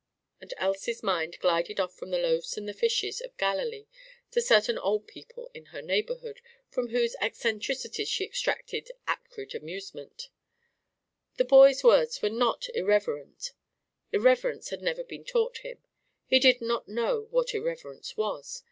and 0.39 0.51
Elsie's 0.57 1.03
mind 1.03 1.37
glided 1.41 1.79
off 1.79 1.93
from 1.93 2.09
the 2.09 2.17
loaves 2.17 2.57
and 2.57 2.67
the 2.67 2.73
fishes 2.73 3.21
of 3.21 3.37
Galilee 3.37 3.85
to 4.31 4.41
certain 4.41 4.75
old 4.79 5.05
people 5.05 5.51
of 5.53 5.67
her 5.67 5.79
neighborhood 5.83 6.41
from 6.71 6.87
whose 6.87 7.15
eccentricities 7.21 8.09
she 8.09 8.23
extracted 8.25 8.89
acrid 9.07 9.53
amusement. 9.53 10.29
The 11.37 11.45
boy's 11.45 11.83
words 11.83 12.19
were 12.19 12.31
not 12.31 12.65
irreverent; 12.73 13.51
irreverence 14.11 14.69
had 14.71 14.81
never 14.81 15.03
been 15.03 15.23
taught 15.23 15.59
him; 15.59 15.77
he 16.25 16.39
did 16.39 16.61
not 16.61 16.87
know 16.87 17.27
what 17.29 17.53
irreverence 17.53 18.17
was. 18.17 18.59